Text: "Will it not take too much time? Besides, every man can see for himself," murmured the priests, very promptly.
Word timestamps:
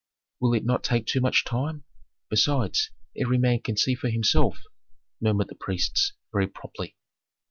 "Will 0.39 0.55
it 0.55 0.65
not 0.65 0.83
take 0.83 1.05
too 1.05 1.21
much 1.21 1.45
time? 1.45 1.83
Besides, 2.29 2.89
every 3.15 3.37
man 3.37 3.59
can 3.59 3.77
see 3.77 3.93
for 3.93 4.09
himself," 4.09 4.63
murmured 5.21 5.49
the 5.49 5.53
priests, 5.53 6.13
very 6.33 6.47
promptly. 6.47 6.95